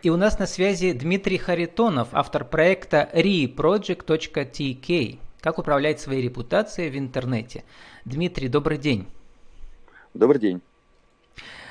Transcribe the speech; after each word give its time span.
И 0.00 0.10
у 0.10 0.16
нас 0.16 0.38
на 0.38 0.46
связи 0.46 0.92
Дмитрий 0.92 1.38
Харитонов, 1.38 2.10
автор 2.12 2.44
проекта 2.44 3.10
reproject.tk. 3.12 5.18
Как 5.40 5.58
управлять 5.58 5.98
своей 5.98 6.22
репутацией 6.22 6.90
в 6.90 6.96
интернете. 6.96 7.64
Дмитрий, 8.04 8.48
добрый 8.48 8.78
день. 8.78 9.08
Добрый 10.14 10.40
день. 10.40 10.60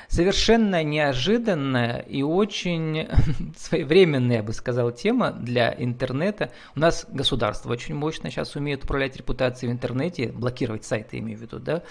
Совершенно 0.08 0.82
неожиданная 0.82 2.00
и 2.00 2.22
очень 2.22 3.08
своевременная, 3.56 4.36
я 4.36 4.42
бы 4.42 4.52
сказал, 4.52 4.90
тема 4.90 5.32
для 5.32 5.74
интернета. 5.78 6.50
У 6.76 6.80
нас 6.80 7.06
государство 7.08 7.70
очень 7.70 7.94
мощно 7.94 8.30
сейчас 8.30 8.56
умеет 8.56 8.84
управлять 8.84 9.16
репутацией 9.16 9.70
в 9.70 9.74
интернете, 9.74 10.32
блокировать 10.32 10.84
сайты, 10.84 11.18
имею 11.18 11.38
в 11.38 11.42
виду, 11.42 11.58
да. 11.58 11.82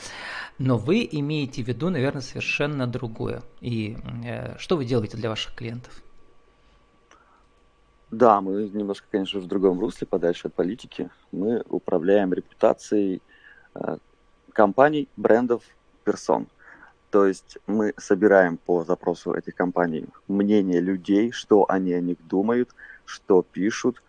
Но 0.60 0.78
вы 0.78 1.08
имеете 1.12 1.64
в 1.64 1.68
виду, 1.68 1.90
наверное, 1.90 2.22
совершенно 2.22 2.86
другое. 2.86 3.42
И 3.60 3.98
э, 4.24 4.56
что 4.60 4.78
вы 4.78 4.86
делаете 4.86 5.18
для 5.18 5.30
ваших 5.30 5.56
клиентов? 5.56 6.04
Да, 8.12 8.40
мы 8.40 8.70
немножко, 8.70 9.06
конечно, 9.12 9.40
в 9.40 9.48
другом 9.48 9.80
русле, 9.80 10.08
подальше 10.08 10.48
от 10.48 10.54
политики. 10.54 11.10
Мы 11.32 11.62
управляем 11.68 12.34
репутацией 12.34 13.22
э, 13.76 13.98
компаний, 14.54 15.10
брендов, 15.18 15.64
персон. 16.06 16.48
То 17.10 17.26
есть 17.26 17.58
мы 17.68 17.94
собираем 17.98 18.58
по 18.58 18.84
запросу 18.84 19.34
этих 19.34 19.56
компаний 19.56 20.06
мнение 20.28 20.80
людей, 20.80 21.32
что 21.32 21.66
они 21.70 21.94
о 21.94 22.02
них 22.02 22.18
думают, 22.28 22.70
что 23.06 23.44
пишут, 23.44 24.02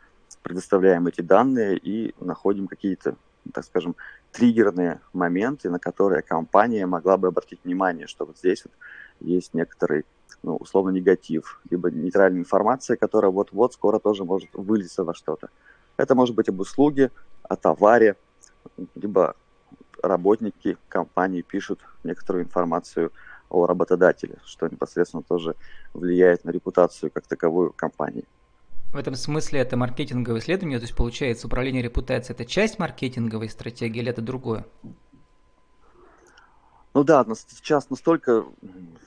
предоставляем 0.42 1.06
эти 1.06 1.20
данные 1.20 1.76
и 1.76 2.14
находим 2.20 2.68
какие-то, 2.68 3.16
так 3.52 3.64
скажем, 3.64 3.96
триггерные 4.32 5.00
моменты, 5.12 5.70
на 5.70 5.78
которые 5.78 6.22
компания 6.22 6.86
могла 6.86 7.16
бы 7.16 7.28
обратить 7.28 7.60
внимание, 7.64 8.06
что 8.06 8.26
вот 8.26 8.38
здесь 8.38 8.64
вот 8.64 8.72
есть 9.20 9.54
некоторый 9.54 10.04
ну, 10.42 10.56
условно 10.56 10.91
негатив, 10.91 11.60
либо 11.70 11.91
нейтральная 11.91 12.41
информация, 12.41 12.96
которая 12.96 13.30
вот-вот 13.30 13.73
скоро 13.74 13.98
тоже 13.98 14.24
может 14.24 14.48
вылиться 14.55 15.05
во 15.05 15.14
что-то. 15.14 15.48
Это 15.97 16.14
может 16.14 16.34
быть 16.34 16.48
об 16.48 16.61
услуге, 16.61 17.11
о 17.42 17.56
товаре, 17.56 18.16
либо 18.94 19.34
работники 20.02 20.77
компании 20.89 21.42
пишут 21.42 21.80
некоторую 22.05 22.44
информацию 22.44 23.12
о 23.50 23.67
работодателе, 23.67 24.39
что 24.44 24.69
непосредственно 24.69 25.22
тоже 25.22 25.55
влияет 25.94 26.45
на 26.45 26.50
репутацию 26.50 27.11
как 27.11 27.27
таковую 27.27 27.72
компании. 27.72 28.24
В 28.92 28.97
этом 28.97 29.14
смысле 29.14 29.61
это 29.61 29.77
маркетинговое 29.77 30.41
исследование, 30.41 30.78
то 30.78 30.84
есть 30.84 30.97
получается 30.97 31.47
управление 31.47 31.83
репутацией 31.83 32.34
это 32.34 32.47
часть 32.47 32.78
маркетинговой 32.78 33.50
стратегии 33.50 34.00
или 34.00 34.11
это 34.11 34.22
другое? 34.22 34.64
Ну 36.94 37.05
да, 37.05 37.25
сейчас 37.47 37.91
настолько 37.91 38.44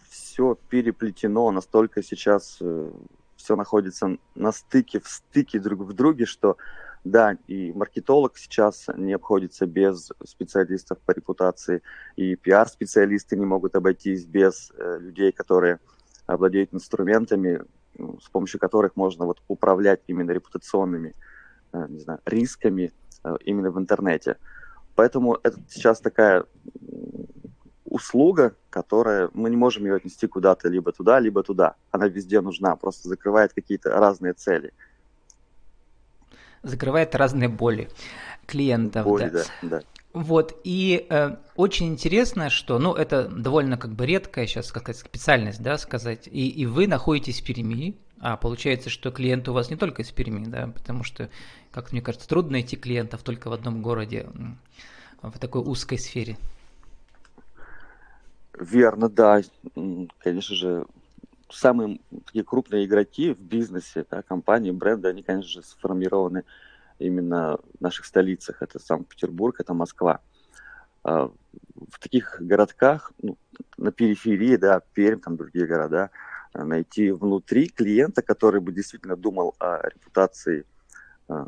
все 0.10 0.58
переплетено, 0.70 1.52
настолько 1.52 2.04
сейчас 2.04 2.58
э, 2.62 2.92
все 3.36 3.56
находится 3.56 4.18
на 4.36 4.52
стыке, 4.52 5.00
в 5.00 5.08
стыке 5.08 5.60
друг 5.60 5.82
в 5.82 5.94
друге, 5.94 6.26
что 6.26 6.58
да, 7.04 7.38
и 7.48 7.72
маркетолог 7.74 8.38
сейчас 8.38 8.86
не 8.96 9.14
обходится 9.14 9.66
без 9.66 10.12
специалистов 10.24 11.00
по 11.00 11.12
репутации, 11.12 11.82
и 12.16 12.36
пиар-специалисты 12.36 13.36
не 13.36 13.46
могут 13.46 13.76
обойтись 13.76 14.26
без 14.26 14.72
э, 14.78 15.00
людей, 15.00 15.32
которые 15.32 15.80
обладают 16.28 16.74
инструментами, 16.74 17.64
ну, 17.98 18.20
с 18.20 18.30
помощью 18.30 18.60
которых 18.60 18.96
можно 18.96 19.26
вот 19.26 19.42
управлять 19.48 20.02
именно 20.06 20.32
репутационными 20.32 21.16
э, 21.74 21.86
не 21.90 22.00
знаю, 22.00 22.20
рисками 22.26 22.94
именно 23.46 23.70
в 23.70 23.78
интернете. 23.78 24.38
Поэтому 24.96 25.38
это 25.44 25.60
сейчас 25.70 26.00
такая 26.00 26.46
услуга, 27.92 28.56
которая 28.70 29.30
мы 29.34 29.50
не 29.50 29.58
можем 29.58 29.84
ее 29.84 29.96
отнести 29.96 30.26
куда-то 30.26 30.70
либо 30.70 30.92
туда, 30.92 31.20
либо 31.20 31.44
туда. 31.44 31.76
Она 31.92 32.08
везде 32.08 32.42
нужна, 32.42 32.76
просто 32.76 33.10
закрывает 33.10 33.54
какие-то 33.54 33.90
разные 33.92 34.34
цели. 34.34 34.74
Закрывает 36.64 37.14
разные 37.16 37.50
боли 37.50 37.90
клиентов. 38.48 39.06
Боли, 39.06 39.30
да. 39.30 39.44
да, 39.62 39.68
да. 39.70 39.82
Вот, 40.14 40.60
и 40.64 41.06
э, 41.10 41.38
очень 41.56 41.88
интересно, 41.88 42.50
что, 42.50 42.80
ну, 42.80 42.94
это 42.94 43.28
довольно 43.28 43.78
как 43.78 43.92
бы 43.92 44.06
редкая 44.06 44.46
сейчас 44.46 44.72
какая-то 44.72 45.00
специальность, 45.00 45.62
да, 45.62 45.78
сказать, 45.78 46.28
и, 46.28 46.50
и 46.50 46.66
вы 46.66 46.88
находитесь 46.88 47.42
в 47.42 47.46
Перми, 47.46 47.96
а 48.20 48.36
получается, 48.36 48.90
что 48.90 49.12
клиенты 49.12 49.52
у 49.52 49.54
вас 49.54 49.70
не 49.70 49.78
только 49.78 50.02
из 50.02 50.12
Перми, 50.12 50.46
да, 50.46 50.68
потому 50.68 51.04
что, 51.04 51.30
как 51.72 51.92
мне 51.92 52.02
кажется, 52.02 52.28
трудно 52.28 52.54
найти 52.54 52.76
клиентов 52.76 53.24
только 53.24 53.50
в 53.50 53.54
одном 53.54 53.82
городе 53.82 54.28
в 55.22 55.40
такой 55.40 55.62
узкой 55.62 55.98
сфере. 55.98 56.38
Верно, 58.62 59.10
да. 59.10 59.42
Конечно 60.20 60.56
же, 60.56 60.86
самые 61.50 62.00
такие 62.28 62.46
крупные 62.46 62.86
игроки 62.86 63.34
в 63.34 63.40
бизнесе, 63.40 64.06
да, 64.10 64.22
компании, 64.22 64.70
бренды, 64.70 65.08
они, 65.08 65.24
конечно 65.24 65.50
же, 65.50 65.64
сформированы 65.64 66.44
именно 67.00 67.58
в 67.80 67.82
наших 67.82 68.06
столицах. 68.06 68.62
Это 68.62 68.78
Санкт-Петербург, 68.78 69.60
это 69.60 69.74
Москва. 69.74 70.20
А 71.04 71.32
в 71.90 72.00
таких 72.00 72.38
городках, 72.40 73.12
ну, 73.20 73.36
на 73.78 73.92
периферии, 73.92 74.58
да, 74.58 74.84
Пермь, 74.94 75.20
там 75.20 75.38
другие 75.38 75.66
города, 75.66 76.12
найти 76.54 77.10
внутри 77.10 77.68
клиента, 77.68 78.22
который 78.22 78.62
бы 78.62 78.72
действительно 78.72 79.16
думал 79.16 79.56
о 79.58 79.90
репутации 79.90 80.66
а, 81.28 81.48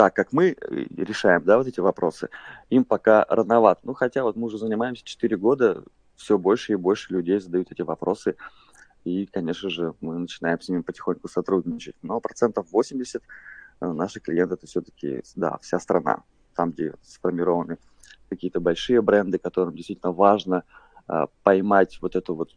так, 0.00 0.16
как 0.16 0.32
мы 0.32 0.52
э, 0.52 0.54
решаем, 0.96 1.44
да, 1.44 1.58
вот 1.58 1.66
эти 1.66 1.78
вопросы, 1.78 2.30
им 2.70 2.86
пока 2.86 3.26
рановато. 3.28 3.82
Ну, 3.84 3.92
хотя 3.92 4.22
вот 4.22 4.34
мы 4.34 4.46
уже 4.46 4.56
занимаемся 4.56 5.04
4 5.04 5.36
года, 5.36 5.84
все 6.16 6.38
больше 6.38 6.72
и 6.72 6.76
больше 6.76 7.12
людей 7.12 7.38
задают 7.38 7.70
эти 7.70 7.82
вопросы, 7.82 8.36
и, 9.04 9.26
конечно 9.26 9.68
же, 9.68 9.92
мы 10.00 10.16
начинаем 10.16 10.58
с 10.58 10.70
ними 10.70 10.80
потихоньку 10.80 11.28
сотрудничать. 11.28 11.96
Но 12.00 12.18
процентов 12.18 12.72
80 12.72 13.22
э, 13.82 13.92
наших 13.92 14.22
клиентов 14.22 14.60
это 14.60 14.66
все-таки, 14.66 15.22
да, 15.36 15.58
вся 15.58 15.78
страна, 15.78 16.22
там, 16.56 16.70
где 16.70 16.94
сформированы 17.02 17.76
какие-то 18.30 18.58
большие 18.58 19.02
бренды, 19.02 19.36
которым 19.36 19.76
действительно 19.76 20.12
важно 20.12 20.64
а, 21.08 21.26
поймать 21.42 21.98
вот 22.00 22.16
эту 22.16 22.34
вот 22.34 22.56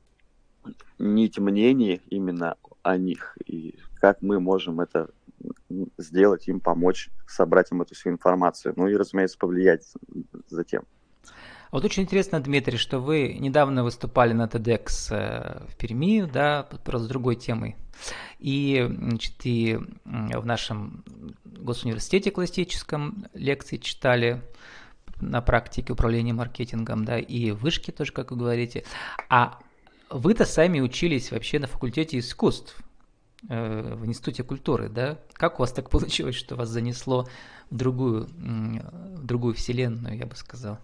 нить 0.98 1.40
мнений 1.40 2.02
именно 2.10 2.56
о 2.84 2.96
них, 2.96 3.38
и 3.46 3.78
как 4.00 4.22
мы 4.22 4.40
можем 4.40 4.80
это 4.80 5.10
сделать, 5.98 6.48
им 6.48 6.60
помочь, 6.60 7.10
собрать 7.28 7.72
им 7.72 7.82
эту 7.82 7.96
всю 7.96 8.10
информацию. 8.10 8.74
Ну 8.76 8.88
и, 8.88 8.96
разумеется, 8.96 9.38
повлиять 9.38 9.94
затем. 10.48 10.84
А 11.74 11.78
вот 11.78 11.86
очень 11.86 12.04
интересно, 12.04 12.40
Дмитрий, 12.40 12.78
что 12.78 13.00
вы 13.00 13.34
недавно 13.40 13.84
выступали 13.84 14.34
на 14.34 14.46
TEDx 14.46 14.88
э, 15.10 15.66
в 15.68 15.76
Перми, 15.76 16.22
да, 16.22 16.68
просто 16.84 17.06
с 17.06 17.08
другой 17.08 17.36
темой. 17.36 17.76
И, 18.38 18.86
значит, 18.88 19.34
и 19.44 19.80
в 20.06 20.46
нашем 20.46 21.04
госуниверситете 21.46 22.30
классическом 22.30 23.26
лекции 23.34 23.78
читали 23.78 24.44
на 25.20 25.42
практике 25.42 25.94
управления 25.94 26.34
маркетингом, 26.34 27.06
да, 27.06 27.18
и 27.18 27.52
вышки 27.52 27.92
тоже, 27.92 28.12
как 28.12 28.32
вы 28.32 28.38
говорите. 28.38 28.84
А 29.30 29.60
вы-то 30.10 30.46
сами 30.46 30.80
учились 30.80 31.32
вообще 31.32 31.58
на 31.60 31.68
факультете 31.68 32.20
искусств. 32.20 32.78
Э, 33.50 33.96
в 33.96 34.06
Институте 34.06 34.44
культуры, 34.44 34.90
да? 34.90 35.18
Как 35.34 35.60
у 35.60 35.64
вас 35.64 35.74
так 35.74 35.90
получилось, 35.90 36.36
что 36.36 36.56
вас 36.56 36.70
занесло 36.70 37.28
в 37.70 37.76
другую, 37.76 38.28
в 38.28 39.26
другую 39.26 39.54
вселенную, 39.54 40.18
я 40.18 40.26
бы 40.26 40.36
сказал? 40.36 40.78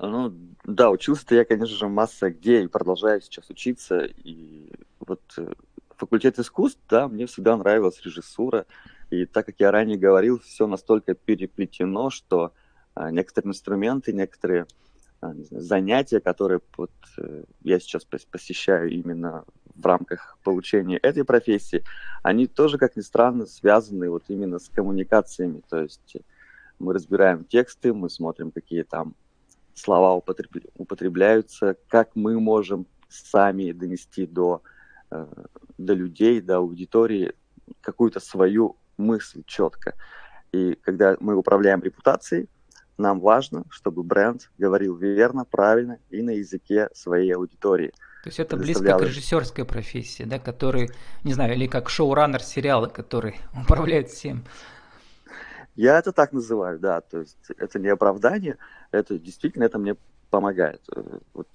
Ну, 0.00 0.32
да, 0.64 0.90
учился-то 0.90 1.34
я, 1.34 1.44
конечно 1.44 1.76
же, 1.76 1.88
масса 1.88 2.30
где 2.30 2.62
и 2.62 2.68
продолжаю 2.68 3.20
сейчас 3.20 3.50
учиться. 3.50 4.06
И 4.24 4.72
вот 5.00 5.20
э, 5.36 5.52
факультет 5.96 6.38
искусств, 6.38 6.80
да, 6.88 7.06
мне 7.06 7.26
всегда 7.26 7.56
нравилась 7.56 8.00
режиссура. 8.02 8.64
И 9.10 9.26
так 9.26 9.44
как 9.44 9.56
я 9.58 9.70
ранее 9.70 9.98
говорил, 9.98 10.40
все 10.40 10.66
настолько 10.66 11.14
переплетено, 11.14 12.08
что 12.08 12.54
а, 12.94 13.10
некоторые 13.10 13.50
инструменты, 13.50 14.14
некоторые 14.14 14.66
а, 15.20 15.34
знаю, 15.34 15.62
занятия, 15.62 16.20
которые 16.20 16.60
вот, 16.76 16.90
э, 17.18 17.44
я 17.62 17.78
сейчас 17.78 18.04
посещаю 18.04 18.90
именно 18.90 19.44
в 19.74 19.86
рамках 19.86 20.38
получения 20.42 20.98
этой 20.98 21.24
профессии, 21.24 21.84
они 22.22 22.46
тоже, 22.46 22.78
как 22.78 22.96
ни 22.96 23.00
странно, 23.00 23.46
связаны 23.46 24.10
вот 24.10 24.24
именно 24.28 24.58
с 24.58 24.68
коммуникациями. 24.68 25.62
То 25.68 25.82
есть 25.82 26.16
мы 26.78 26.94
разбираем 26.94 27.44
тексты, 27.44 27.92
мы 27.92 28.10
смотрим, 28.10 28.50
какие 28.50 28.82
там 28.82 29.14
слова 29.74 30.14
употребляются, 30.14 31.76
как 31.88 32.10
мы 32.14 32.38
можем 32.40 32.86
сами 33.08 33.72
донести 33.72 34.26
до, 34.26 34.62
э, 35.10 35.26
до 35.78 35.94
людей, 35.94 36.40
до 36.40 36.58
аудитории 36.58 37.32
какую-то 37.80 38.20
свою 38.20 38.76
мысль 38.96 39.42
четко. 39.46 39.94
И 40.52 40.74
когда 40.82 41.16
мы 41.20 41.34
управляем 41.34 41.82
репутацией, 41.82 42.48
нам 42.98 43.20
важно, 43.20 43.64
чтобы 43.70 44.02
бренд 44.02 44.50
говорил 44.58 44.96
верно, 44.96 45.44
правильно 45.44 45.98
и 46.10 46.20
на 46.20 46.30
языке 46.30 46.88
своей 46.92 47.34
аудитории– 47.34 47.92
то 48.22 48.28
есть 48.28 48.38
это 48.38 48.56
близко 48.56 48.96
к 48.96 49.02
режиссерской 49.02 49.64
профессии, 49.64 50.22
да, 50.22 50.38
который, 50.38 50.90
не 51.24 51.34
знаю, 51.34 51.54
или 51.54 51.66
как 51.66 51.88
шоураннер 51.88 52.40
сериала, 52.40 52.86
который 52.86 53.40
управляет 53.64 54.10
всем. 54.10 54.44
Я 55.74 55.98
это 55.98 56.12
так 56.12 56.32
называю, 56.32 56.78
да. 56.78 57.00
То 57.00 57.20
есть 57.20 57.36
это 57.58 57.80
не 57.80 57.88
оправдание, 57.88 58.58
это 58.92 59.18
действительно 59.18 59.64
это 59.64 59.78
мне 59.78 59.96
помогает. 60.30 60.80
Э, 60.94 61.02
вот 61.34 61.48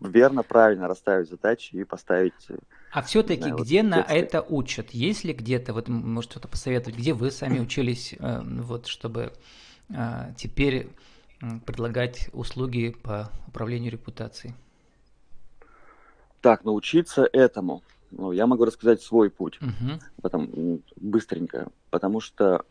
верно, 0.00 0.42
правильно 0.42 0.88
расставить 0.88 1.30
задачи 1.30 1.74
и 1.74 1.84
поставить... 1.84 2.34
Э, 2.50 2.58
а 2.90 3.00
все-таки 3.00 3.44
знаю, 3.44 3.56
где 3.56 3.82
вот 3.82 3.90
на 3.90 3.96
тексты. 3.98 4.14
это 4.18 4.42
учат? 4.42 4.90
Есть 4.90 5.24
ли 5.24 5.32
где-то, 5.32 5.72
вот 5.72 5.88
может 5.88 6.32
что-то 6.32 6.48
посоветовать, 6.48 6.98
где 6.98 7.14
вы 7.14 7.30
сами 7.30 7.60
учились, 7.60 8.14
э, 8.18 8.42
вот 8.44 8.88
чтобы 8.88 9.32
теперь 10.38 10.88
предлагать 11.66 12.30
услуги 12.32 12.94
по 13.02 13.30
управлению 13.46 13.90
репутацией? 13.92 14.54
Так, 16.42 16.64
научиться 16.64 17.28
этому. 17.32 17.82
Ну, 18.10 18.32
я 18.32 18.46
могу 18.46 18.66
рассказать 18.66 19.00
свой 19.00 19.30
путь, 19.30 19.58
угу. 19.62 19.98
потом, 20.20 20.82
быстренько, 20.96 21.68
потому 21.88 22.20
что 22.20 22.66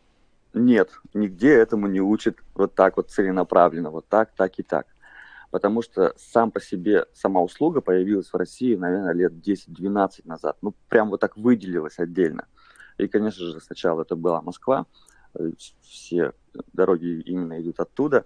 нет, 0.54 0.90
нигде 1.14 1.52
этому 1.54 1.88
не 1.88 2.00
учат 2.00 2.36
вот 2.54 2.74
так 2.74 2.96
вот 2.96 3.10
целенаправленно, 3.10 3.90
вот 3.90 4.06
так, 4.08 4.30
так 4.36 4.58
и 4.60 4.62
так 4.62 4.86
потому 5.52 5.82
что 5.82 6.14
сам 6.16 6.50
по 6.50 6.60
себе 6.60 7.04
сама 7.12 7.42
услуга 7.42 7.82
появилась 7.82 8.32
в 8.32 8.34
России, 8.34 8.74
наверное, 8.74 9.12
лет 9.12 9.34
10-12 9.34 10.22
назад. 10.24 10.56
Ну, 10.62 10.74
прям 10.88 11.10
вот 11.10 11.20
так 11.20 11.36
выделилась 11.36 11.98
отдельно. 11.98 12.46
И, 12.96 13.06
конечно 13.06 13.44
же, 13.44 13.60
сначала 13.60 14.00
это 14.00 14.16
была 14.16 14.40
Москва, 14.40 14.86
э, 15.34 15.50
все 15.82 16.32
дороги 16.72 17.20
именно 17.20 17.60
идут 17.60 17.80
оттуда. 17.80 18.24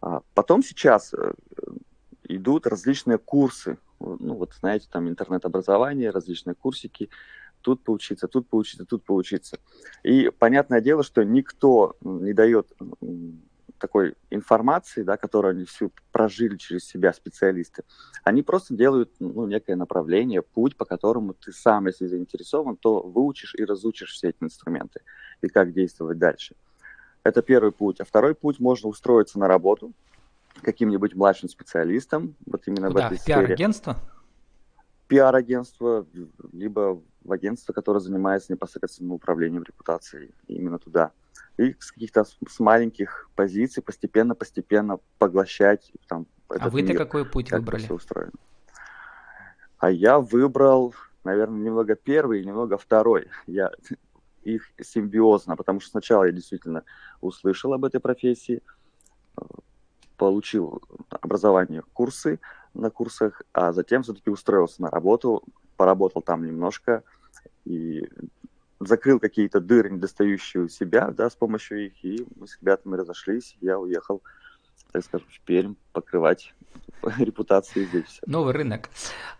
А 0.00 0.22
потом 0.32 0.62
сейчас 0.62 1.12
э, 1.12 1.34
идут 2.24 2.66
различные 2.66 3.18
курсы, 3.18 3.76
ну 4.00 4.34
вот 4.34 4.52
знаете, 4.54 4.88
там 4.90 5.08
интернет-образование, 5.08 6.10
различные 6.10 6.54
курсики, 6.54 7.10
тут 7.60 7.82
поучиться, 7.82 8.28
тут 8.28 8.48
поучиться, 8.48 8.84
тут 8.84 9.04
поучиться. 9.04 9.58
И 10.02 10.30
понятное 10.30 10.80
дело, 10.80 11.02
что 11.02 11.22
никто 11.24 11.96
не 12.02 12.32
дает 12.32 12.72
такой 13.78 14.14
информации, 14.30 15.02
да, 15.02 15.16
которую 15.16 15.52
они 15.52 15.64
всю 15.64 15.92
прожили 16.12 16.56
через 16.56 16.86
себя 16.86 17.12
специалисты, 17.12 17.82
они 18.22 18.42
просто 18.42 18.74
делают 18.74 19.10
ну, 19.18 19.46
некое 19.46 19.76
направление, 19.76 20.42
путь, 20.42 20.76
по 20.76 20.84
которому 20.84 21.34
ты 21.34 21.52
сам, 21.52 21.86
если 21.86 22.06
заинтересован, 22.06 22.76
то 22.76 23.00
выучишь 23.00 23.54
и 23.54 23.64
разучишь 23.64 24.12
все 24.12 24.28
эти 24.28 24.36
инструменты 24.40 25.00
и 25.42 25.48
как 25.48 25.72
действовать 25.72 26.18
дальше. 26.18 26.54
Это 27.24 27.42
первый 27.42 27.72
путь. 27.72 28.00
А 28.00 28.04
второй 28.04 28.34
путь 28.34 28.60
можно 28.60 28.88
устроиться 28.88 29.38
на 29.38 29.48
работу 29.48 29.92
каким-нибудь 30.62 31.14
младшим 31.14 31.48
специалистом, 31.48 32.34
вот 32.46 32.66
именно 32.66 32.88
Куда? 32.88 33.02
в 33.02 33.06
этой 33.06 33.18
в 33.18 33.20
сфере. 33.20 33.46
Пиар-агентство? 33.46 33.96
Пиар-агентство, 35.08 36.06
либо 36.52 37.02
в 37.22 37.32
агентство, 37.32 37.72
которое 37.72 38.00
занимается 38.00 38.52
непосредственно 38.52 39.14
управлением 39.14 39.62
репутацией, 39.62 40.32
именно 40.46 40.78
туда 40.78 41.12
и 41.56 41.74
с 41.78 41.92
каких-то 41.92 42.24
с 42.24 42.60
маленьких 42.60 43.30
позиций 43.36 43.82
постепенно-постепенно 43.82 44.98
поглощать 45.18 45.92
там, 46.08 46.26
А 46.48 46.68
вы-то 46.68 46.94
какой 46.94 47.24
путь 47.24 47.48
как 47.48 47.60
выбрали? 47.60 47.82
Все 47.82 47.94
устроено. 47.94 48.32
А 49.78 49.90
я 49.90 50.18
выбрал, 50.18 50.94
наверное, 51.22 51.60
немного 51.60 51.94
первый 51.94 52.40
и 52.40 52.44
немного 52.44 52.76
второй. 52.76 53.28
Я 53.46 53.70
их 54.42 54.70
симбиозно, 54.82 55.56
потому 55.56 55.80
что 55.80 55.90
сначала 55.90 56.24
я 56.24 56.32
действительно 56.32 56.84
услышал 57.20 57.72
об 57.72 57.84
этой 57.84 58.00
профессии, 58.00 58.62
получил 60.16 60.82
образование, 61.10 61.82
курсы 61.92 62.40
на 62.74 62.90
курсах, 62.90 63.42
а 63.52 63.72
затем 63.72 64.02
все-таки 64.02 64.30
устроился 64.30 64.82
на 64.82 64.90
работу, 64.90 65.42
поработал 65.76 66.22
там 66.22 66.44
немножко 66.46 67.02
и 67.64 68.08
закрыл 68.80 69.20
какие-то 69.20 69.60
дыры, 69.60 69.90
недостающие 69.90 70.64
у 70.64 70.68
себя, 70.68 71.10
да, 71.10 71.30
с 71.30 71.34
помощью 71.34 71.86
их, 71.86 72.04
и 72.04 72.26
мы 72.36 72.46
с 72.46 72.58
ребятами 72.60 72.96
разошлись, 72.96 73.56
я 73.60 73.78
уехал, 73.78 74.22
так 74.92 75.04
скажем, 75.04 75.26
в 75.28 75.40
Пермь 75.40 75.74
покрывать 75.92 76.54
репутации 77.18 77.84
здесь. 77.84 78.20
Новый 78.26 78.52
рынок. 78.52 78.90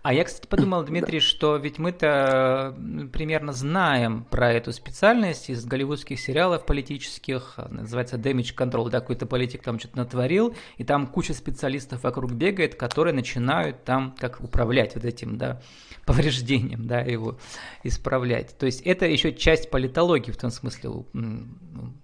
А 0.02 0.12
я, 0.12 0.24
кстати, 0.24 0.46
подумал, 0.46 0.82
Дмитрий, 0.86 1.18
да. 1.18 1.24
что 1.24 1.56
ведь 1.56 1.78
мы-то 1.78 2.74
примерно 3.12 3.52
знаем 3.52 4.24
про 4.24 4.52
эту 4.52 4.72
специальность 4.72 5.50
из 5.50 5.64
голливудских 5.64 6.20
сериалов 6.20 6.66
политических, 6.66 7.58
называется 7.70 8.16
Damage 8.16 8.54
Control, 8.54 8.90
да, 8.90 9.00
какой-то 9.00 9.26
политик 9.26 9.62
там 9.62 9.78
что-то 9.78 9.98
натворил, 9.98 10.54
и 10.76 10.84
там 10.84 11.06
куча 11.06 11.32
специалистов 11.32 12.02
вокруг 12.02 12.32
бегает, 12.32 12.74
которые 12.74 13.14
начинают 13.14 13.84
там 13.84 14.14
как 14.18 14.40
управлять 14.40 14.94
вот 14.94 15.04
этим, 15.04 15.38
да, 15.38 15.60
повреждением, 16.04 16.86
да, 16.86 17.00
его 17.00 17.38
исправлять. 17.82 18.56
То 18.58 18.66
есть 18.66 18.82
это 18.82 19.06
еще 19.06 19.32
часть 19.32 19.70
политологии 19.70 20.30
в 20.30 20.36
том 20.36 20.50
смысле, 20.50 20.90
ну, 21.12 21.46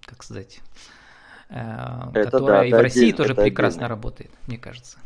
как 0.05 0.23
сказать, 0.23 0.59
э, 1.49 1.55
это 2.13 2.31
которая 2.31 2.61
да, 2.61 2.65
и 2.65 2.71
в 2.71 2.81
России 2.81 2.99
отдельно, 3.01 3.17
тоже 3.17 3.35
прекрасно 3.35 3.81
отдельно. 3.81 3.89
работает, 3.89 4.31
мне 4.47 4.57
кажется. 4.57 4.97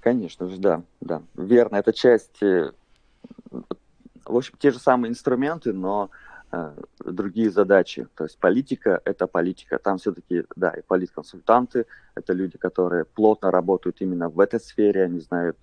Конечно 0.00 0.48
же, 0.48 0.58
да, 0.58 0.82
да, 1.00 1.22
верно. 1.34 1.76
Это 1.76 1.92
часть, 1.92 2.40
в 2.40 4.36
общем, 4.36 4.54
те 4.58 4.70
же 4.70 4.78
самые 4.78 5.10
инструменты, 5.10 5.72
но 5.72 6.10
э, 6.52 6.74
другие 7.04 7.50
задачи. 7.50 8.08
То 8.14 8.24
есть 8.24 8.38
политика– 8.38 9.00
это 9.04 9.26
политика. 9.26 9.78
Там 9.78 9.98
все-таки, 9.98 10.44
да, 10.56 10.70
и 10.70 10.82
политконсультанты– 10.82 11.86
это 12.14 12.32
люди, 12.32 12.56
которые 12.56 13.04
плотно 13.04 13.50
работают 13.50 14.00
именно 14.00 14.30
в 14.30 14.40
этой 14.40 14.60
сфере, 14.60 15.04
они 15.04 15.20
знают, 15.20 15.58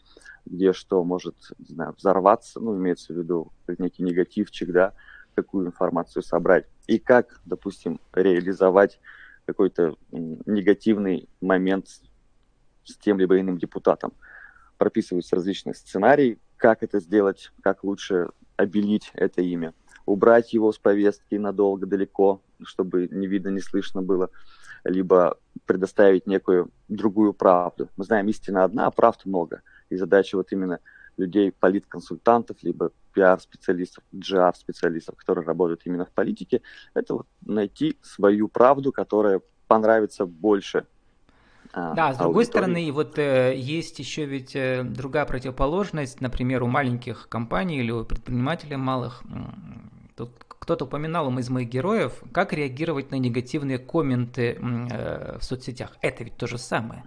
где 0.45 0.72
что 0.72 1.04
может, 1.04 1.36
не 1.57 1.74
знаю, 1.74 1.95
взорваться, 1.98 2.60
ну, 2.60 2.78
имеется 2.78 3.13
в 3.13 3.18
виду 3.18 3.51
некий 3.80 4.04
негативчик, 4.04 4.72
да, 4.72 4.94
какую 5.36 5.68
информацию 5.68 6.24
собрать. 6.24 6.66
И 6.86 7.00
как, 7.00 7.42
допустим, 7.45 8.00
реализовать 8.13 9.00
какой-то 9.45 9.95
негативный 10.12 11.28
момент 11.42 11.88
с 12.83 12.98
тем 12.98 13.19
либо 13.19 13.40
иным 13.40 13.57
депутатом 13.57 14.13
прописываются 14.78 15.36
различные 15.36 15.74
сценарии, 15.74 16.40
как 16.58 16.84
это 16.84 17.00
сделать, 17.00 17.52
как 17.62 17.84
лучше 17.84 18.30
обелить 18.56 19.12
это 19.14 19.42
имя, 19.42 19.74
убрать 20.06 20.54
его 20.54 20.72
с 20.72 20.78
повестки 20.78 21.36
надолго, 21.36 21.86
далеко, 21.86 22.42
чтобы 22.64 23.08
не 23.12 23.28
видно, 23.28 23.50
не 23.50 23.62
слышно 23.62 24.02
было, 24.02 24.30
либо 24.84 25.38
предоставить 25.66 26.28
некую 26.28 26.72
другую 26.88 27.34
правду. 27.34 27.90
Мы 27.98 28.06
знаем, 28.06 28.28
истина 28.30 28.64
одна, 28.64 28.88
а 28.88 28.92
правд 28.92 29.26
много. 29.26 29.62
И 29.90 29.96
задача 29.96 30.38
вот 30.38 30.52
именно 30.52 30.80
людей, 31.18 31.52
политконсультантов, 31.52 32.58
либо 32.62 32.92
пиар-специалистов, 33.14 34.04
GR-специалистов, 34.14 35.16
которые 35.16 35.46
работают 35.46 35.82
именно 35.86 36.06
в 36.06 36.12
политике, 36.12 36.62
это 36.94 37.16
вот 37.16 37.28
найти 37.42 37.98
свою 38.02 38.48
правду, 38.48 38.92
которая 38.92 39.42
понравится 39.68 40.26
больше 40.26 40.86
да, 41.74 42.14
с 42.14 42.18
другой 42.18 42.46
стороны, 42.46 42.92
вот 42.92 43.18
э, 43.19 43.54
есть 43.56 44.00
еще 44.00 44.25
ведь 44.25 44.56
э, 44.56 44.84
другая 44.84 45.25
противоположность, 45.25 46.22
например, 46.22 46.64
у 46.64 46.68
маленьких 46.68 47.28
компаний 47.30 47.80
или 47.80 47.92
у 47.92 48.04
предпринимателей 48.04 48.78
малых. 48.78 49.24
Тут 50.16 50.31
кто-то 50.47 50.86
упоминал 50.86 51.30
из 51.38 51.50
моих 51.50 51.69
героев, 51.69 52.24
как 52.31 52.54
реагировать 52.54 53.12
на 53.12 53.16
негативные 53.16 53.78
комменты 53.78 54.57
э, 54.59 55.38
в 55.40 55.44
соцсетях. 55.44 55.95
Это 56.02 56.24
ведь 56.24 56.38
то 56.38 56.47
же 56.47 56.57
самое. 56.57 57.04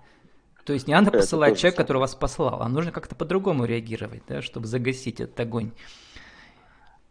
То 0.65 0.73
есть 0.73 0.87
не 0.87 0.95
надо 0.95 1.11
посылать 1.11 1.59
человека, 1.59 1.83
который 1.83 1.99
вас 1.99 2.15
послал, 2.15 2.63
а 2.63 2.69
нужно 2.69 2.93
как-то 2.93 3.15
по-другому 3.15 3.65
реагировать, 3.65 4.23
да, 4.29 4.41
чтобы 4.41 4.67
загасить 4.67 5.21
этот 5.21 5.39
огонь. 5.41 5.73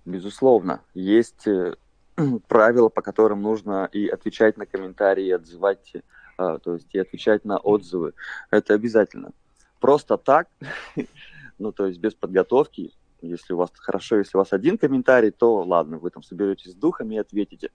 Безусловно, 0.06 0.82
есть 0.94 1.46
э, 1.48 1.76
правила, 2.48 2.90
по 2.90 3.02
которым 3.02 3.42
нужно 3.42 3.90
и 3.92 4.08
отвечать 4.08 4.58
на 4.58 4.66
комментарии, 4.66 5.26
и 5.26 5.32
отзывать 5.32 5.94
то 6.40 6.74
есть 6.74 6.88
и 6.94 7.00
отвечать 7.00 7.46
на 7.46 7.58
отзывы. 7.58 8.14
Это 8.52 8.74
обязательно. 8.74 9.32
Просто 9.80 10.18
так, 10.18 10.48
ну, 11.60 11.72
то 11.72 11.88
есть 11.88 12.00
без 12.00 12.14
подготовки, 12.14 12.92
если 13.22 13.54
у 13.54 13.58
вас 13.58 13.72
хорошо, 13.76 14.18
если 14.18 14.38
у 14.38 14.40
вас 14.40 14.54
один 14.54 14.78
комментарий, 14.78 15.32
то 15.32 15.62
ладно, 15.64 15.98
вы 15.98 16.10
там 16.10 16.24
соберетесь 16.24 16.72
с 16.72 16.76
духами 16.76 17.16
и 17.16 17.20
ответите. 17.20 17.70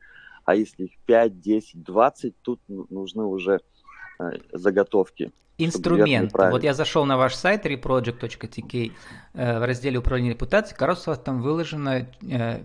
А 0.44 0.54
если 0.54 0.84
их 0.84 0.92
5, 1.06 1.40
10, 1.40 1.82
20, 1.82 2.34
тут 2.42 2.60
нужны 2.68 3.24
уже 3.24 3.60
э, 4.18 4.30
заготовки. 4.52 5.32
Инструмент. 5.56 6.32
Вот 6.34 6.64
я 6.64 6.74
зашел 6.74 7.04
на 7.04 7.16
ваш 7.16 7.34
сайт 7.34 7.64
reproject.tk 7.64 8.92
э, 9.34 9.58
в 9.58 9.64
разделе 9.64 9.98
управления 9.98 10.30
репутацией. 10.30 10.76
Кажется, 10.76 11.10
у 11.10 11.12
вас 11.12 11.22
там 11.22 11.40
выложено 11.42 12.08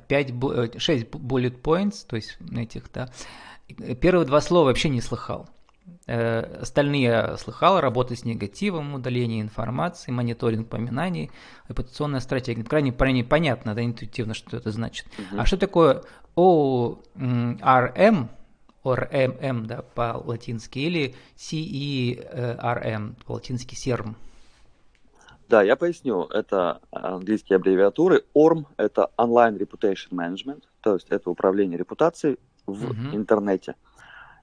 5, 0.07 0.81
6 0.81 1.05
bullet 1.05 1.61
points, 1.61 2.05
то 2.07 2.15
есть 2.15 2.37
этих, 2.55 2.91
да. 2.91 3.09
Первые 4.01 4.25
два 4.25 4.41
слова 4.41 4.65
вообще 4.65 4.89
не 4.89 5.01
слыхал. 5.01 5.47
Э, 6.07 6.61
остальные 6.61 7.01
я 7.03 7.37
слыхал, 7.37 7.79
работа 7.81 8.15
с 8.15 8.25
негативом, 8.25 8.95
удаление 8.95 9.41
информации, 9.41 10.11
мониторинг 10.11 10.67
поминаний, 10.67 11.29
репутационная 11.67 12.19
стратегия. 12.19 12.63
Крайне, 12.63 12.91
крайне 12.91 13.23
понятно, 13.23 13.75
да, 13.75 13.83
интуитивно, 13.83 14.33
что 14.33 14.57
это 14.57 14.71
значит. 14.71 15.05
Угу. 15.17 15.41
А 15.41 15.45
что 15.45 15.57
такое 15.57 16.03
ORM, 16.35 18.27
ORM, 18.83 19.65
да, 19.65 19.81
по-латински, 19.93 20.79
или 20.79 21.15
CERM, 21.37 23.15
по-латински 23.25 23.75
CERM? 23.75 24.15
Да, 25.47 25.63
я 25.63 25.75
поясню. 25.75 26.25
Это 26.25 26.79
английские 26.91 27.57
аббревиатуры. 27.57 28.23
ORM– 28.35 28.65
это 28.77 29.09
Online 29.17 29.57
Reputation 29.57 30.11
Management, 30.11 30.63
то 30.81 30.93
есть 30.93 31.07
это 31.09 31.29
управление 31.29 31.77
репутацией 31.77 32.37
в 32.65 32.85
угу. 32.85 33.15
интернете. 33.15 33.75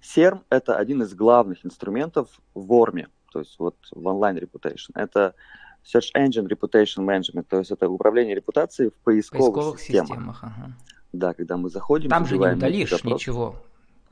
CERM– 0.06 0.42
это 0.50 0.76
один 0.76 1.02
из 1.02 1.14
главных 1.14 1.66
инструментов 1.66 2.28
в 2.54 2.72
ОРМе, 2.72 3.08
то 3.32 3.40
есть 3.40 3.58
вот 3.58 3.76
в 3.90 4.06
онлайн 4.06 4.38
reputation. 4.38 4.90
Это 4.94 5.34
Search 5.84 6.12
Engine 6.16 6.48
Reputation 6.48 7.04
Management, 7.04 7.46
то 7.48 7.58
есть 7.58 7.70
это 7.70 7.88
управление 7.88 8.34
репутацией 8.34 8.90
в 8.90 8.94
поисковых, 9.04 9.54
поисковых 9.54 9.80
системах. 9.80 10.08
системах 10.08 10.44
ага. 10.44 10.72
Да, 11.12 11.34
когда 11.34 11.56
мы 11.56 11.70
заходим... 11.70 12.10
Там 12.10 12.26
же 12.26 12.38
не 12.38 12.46
удалишь 12.46 12.90
запрос. 12.90 13.20
ничего, 13.20 13.56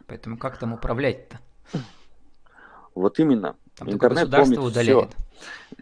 поэтому 0.06 0.36
как 0.36 0.58
там 0.58 0.72
управлять-то? 0.72 1.38
Вот 2.94 3.18
именно. 3.18 3.56
Там 3.76 3.90
Интернет 3.92 4.30
помнит 4.30 4.58
удаляет. 4.58 5.10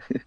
все. 0.09 0.21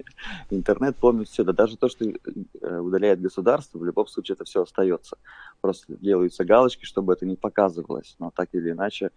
Интернет 0.52 0.96
помнит 0.98 1.28
все. 1.28 1.44
Да 1.44 1.54
даже 1.54 1.78
то, 1.78 1.90
что 1.90 2.06
э, 2.06 2.80
удаляет 2.80 3.22
государство, 3.22 3.80
в 3.80 3.86
любом 3.86 4.08
случае 4.08 4.36
это 4.36 4.46
все 4.46 4.62
остается. 4.62 5.18
Просто 5.62 5.96
делаются 5.96 6.46
галочки, 6.46 6.86
чтобы 6.86 7.14
это 7.14 7.26
не 7.26 7.36
показывалось. 7.36 8.16
Но 8.20 8.32
так 8.32 8.50
или 8.54 8.72
иначе, 8.72 9.10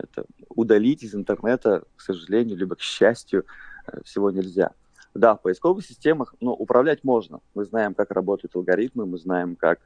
это 0.00 0.24
удалить 0.48 1.02
из 1.02 1.14
интернета, 1.14 1.84
к 1.96 2.00
сожалению, 2.00 2.56
либо 2.56 2.76
к 2.76 2.80
счастью, 2.80 3.44
э, 3.86 4.02
всего 4.04 4.30
нельзя. 4.30 4.72
Да, 5.14 5.34
в 5.34 5.42
поисковых 5.42 5.84
системах 5.84 6.34
ну, 6.40 6.52
управлять 6.52 7.02
можно. 7.02 7.40
Мы 7.54 7.64
знаем, 7.64 7.94
как 7.94 8.10
работают 8.10 8.54
алгоритмы, 8.54 9.06
мы 9.06 9.18
знаем, 9.18 9.56
как 9.56 9.80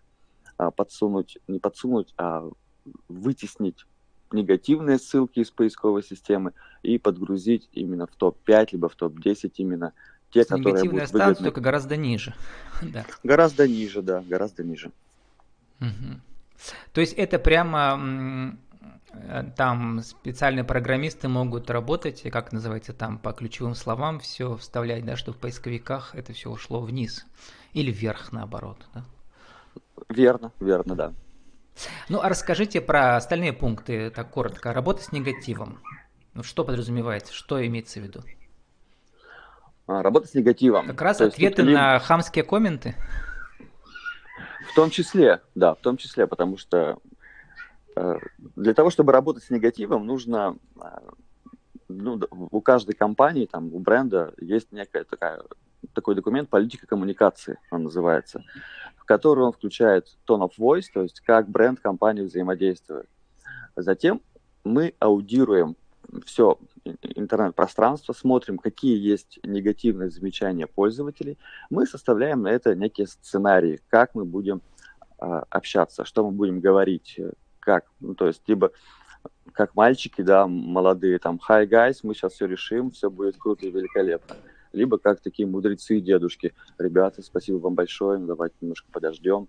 а, 0.59 0.71
подсунуть, 0.71 1.39
не 1.49 1.59
подсунуть, 1.59 2.13
а 2.19 2.49
вытеснить 3.09 3.87
негативные 4.33 4.99
ссылки 4.99 5.41
из 5.41 5.51
поисковой 5.51 6.03
системы 6.03 6.53
и 6.83 6.99
подгрузить 6.99 7.69
именно 7.73 8.07
в 8.07 8.15
топ-5, 8.17 8.69
либо 8.73 8.89
в 8.89 8.97
топ-10 8.97 9.53
именно 9.57 9.93
те, 10.31 10.43
С 10.43 10.49
которые 10.49 10.73
Негативные 10.73 11.01
будут 11.07 11.13
выгодны. 11.13 11.45
только 11.45 11.61
гораздо 11.61 11.97
ниже. 11.97 12.35
да. 12.83 13.07
Гораздо 13.23 13.67
ниже, 13.67 14.03
да, 14.03 14.23
гораздо 14.29 14.65
ниже. 14.65 14.91
Угу. 15.81 16.21
То 16.93 17.01
есть 17.01 17.15
это 17.15 17.39
прямо 17.39 18.57
там 19.57 20.03
специальные 20.03 20.65
программисты 20.65 21.29
могут 21.29 21.71
работать, 21.71 22.23
как 22.31 22.53
называется 22.53 22.93
там, 22.93 23.19
по 23.19 23.33
ключевым 23.33 23.75
словам 23.75 24.21
все 24.21 24.57
вставлять, 24.57 25.05
да, 25.05 25.17
чтобы 25.17 25.39
в 25.39 25.41
поисковиках 25.41 26.15
это 26.15 26.33
все 26.33 26.51
ушло 26.51 26.81
вниз 26.81 27.25
или 27.73 27.91
вверх 27.91 28.33
наоборот, 28.33 28.79
да? 28.95 29.05
Верно, 30.09 30.53
верно, 30.61 30.95
да. 30.95 31.13
Ну, 32.09 32.21
а 32.21 32.29
расскажите 32.29 32.81
про 32.81 33.17
остальные 33.17 33.53
пункты, 33.53 34.11
так 34.11 34.31
коротко. 34.31 34.73
Работа 34.73 35.03
с 35.03 35.13
негативом. 35.13 35.81
Что 36.43 36.65
подразумевается, 36.65 37.33
что 37.33 37.65
имеется 37.65 38.01
в 38.01 38.05
виду? 38.05 38.21
А, 39.87 40.03
работа 40.03 40.29
с 40.29 40.35
негативом. 40.35 40.87
Как 40.87 41.03
раз 41.03 41.19
То 41.19 41.27
ответы 41.27 41.63
есть, 41.63 41.75
на 41.75 41.99
хамские 41.99 42.45
комменты? 42.45 42.95
В 44.71 44.75
том 44.75 44.91
числе, 44.91 45.41
да, 45.55 45.75
в 45.75 45.79
том 45.79 45.97
числе, 45.97 46.27
потому 46.27 46.57
что 46.57 46.77
э, 46.79 46.97
для 48.57 48.75
того, 48.75 48.91
чтобы 48.91 49.13
работать 49.13 49.45
с 49.45 49.51
негативом, 49.51 50.07
нужно, 50.07 50.57
э, 50.77 50.87
ну, 51.89 52.21
у 52.31 52.61
каждой 52.61 52.95
компании, 52.95 53.47
там, 53.47 53.73
у 53.73 53.79
бренда 53.79 54.35
есть 54.41 54.73
некая 54.73 55.05
такая, 55.05 55.43
такой 55.93 56.15
документ 56.15 56.49
политика 56.49 56.87
коммуникации, 56.87 57.59
он 57.71 57.85
называется 57.85 58.43
в 59.05 59.07
который 59.07 59.45
он 59.45 59.53
включает 59.53 60.07
tone 60.27 60.49
of 60.49 60.53
voice, 60.59 60.87
то 60.93 61.03
есть 61.03 61.21
как 61.21 61.47
бренд 61.51 61.79
компании 61.79 62.23
взаимодействует. 62.23 63.07
Затем 63.77 64.23
мы 64.65 64.95
аудируем 64.99 65.77
все 66.25 66.59
интернет-пространство, 67.03 68.15
смотрим, 68.15 68.57
какие 68.57 68.97
есть 68.97 69.41
негативные 69.43 70.09
замечания 70.09 70.67
пользователей. 70.67 71.39
Мы 71.69 71.87
составляем 71.87 72.41
на 72.41 72.49
это 72.49 72.75
некие 72.75 73.07
сценарии, 73.07 73.83
как 73.91 74.15
мы 74.15 74.25
будем 74.25 74.63
э, 75.21 75.43
общаться, 75.51 76.07
что 76.07 76.25
мы 76.25 76.31
будем 76.31 76.61
говорить, 76.61 77.21
как, 77.65 77.87
ну, 78.01 78.15
то 78.15 78.27
есть 78.27 78.43
либо 78.47 78.73
как 79.53 79.75
мальчики, 79.75 80.23
да, 80.23 80.47
молодые, 80.47 81.19
там, 81.19 81.41
hi 81.49 81.67
guys, 81.67 82.01
мы 82.03 82.15
сейчас 82.15 82.35
все 82.35 82.47
решим, 82.47 82.91
все 82.91 83.11
будет 83.11 83.37
круто 83.37 83.67
и 83.67 83.71
великолепно 83.71 84.37
либо 84.75 84.99
как 84.99 85.21
такие 85.21 85.49
мудрецы 85.49 85.99
и 85.99 86.01
дедушки. 86.01 86.53
Ребята, 86.79 87.23
спасибо 87.23 87.57
вам 87.57 87.75
большое, 87.75 88.19
ну, 88.19 88.27
давайте 88.27 88.57
немножко 88.61 88.89
подождем. 88.93 89.49